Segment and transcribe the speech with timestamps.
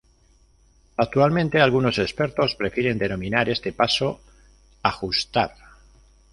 [0.97, 4.19] Actualmente algunos expertos prefieren denominar este paso
[4.81, 5.53] "Ajustar".